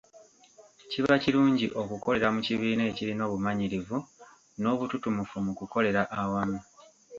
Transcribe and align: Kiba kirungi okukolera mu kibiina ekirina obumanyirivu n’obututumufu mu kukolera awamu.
Kiba 0.89 1.13
kirungi 1.23 1.67
okukolera 1.81 2.27
mu 2.35 2.39
kibiina 2.45 2.83
ekirina 2.91 3.23
obumanyirivu 3.27 3.97
n’obututumufu 4.61 5.35
mu 5.45 5.53
kukolera 5.59 6.01
awamu. 6.21 6.59